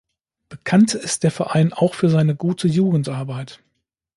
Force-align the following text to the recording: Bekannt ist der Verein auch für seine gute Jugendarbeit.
Bekannt 0.49 0.95
ist 0.95 1.21
der 1.21 1.29
Verein 1.29 1.73
auch 1.73 1.93
für 1.93 2.09
seine 2.09 2.35
gute 2.35 2.67
Jugendarbeit. 2.67 3.61